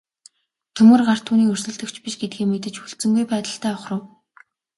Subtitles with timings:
[0.79, 4.01] Төмөр гарт түүний өрсөлдөгч биш гэдгээ мэдэж хүлцэнгүй байдалтай ухрав.